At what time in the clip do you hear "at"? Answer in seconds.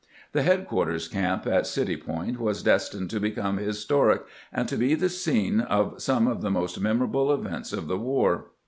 1.45-1.67